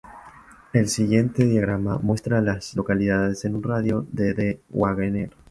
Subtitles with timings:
[0.73, 5.29] El siguiente diagrama muestra a las localidades en un radio de de Wagener.